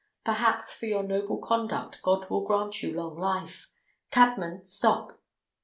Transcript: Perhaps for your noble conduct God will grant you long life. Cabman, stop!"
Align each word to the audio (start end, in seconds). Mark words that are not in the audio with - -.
Perhaps 0.23 0.73
for 0.73 0.87
your 0.87 1.03
noble 1.03 1.37
conduct 1.37 2.01
God 2.01 2.27
will 2.27 2.43
grant 2.43 2.81
you 2.81 2.91
long 2.91 3.19
life. 3.19 3.69
Cabman, 4.09 4.65
stop!" 4.65 5.21